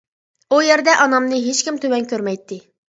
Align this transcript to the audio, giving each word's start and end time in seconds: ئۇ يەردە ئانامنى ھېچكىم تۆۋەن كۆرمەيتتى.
ئۇ 0.55 0.61
يەردە 0.69 0.97
ئانامنى 1.03 1.43
ھېچكىم 1.47 1.81
تۆۋەن 1.87 2.13
كۆرمەيتتى. 2.13 2.65